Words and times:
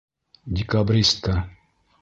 Декабристка! 0.59 1.37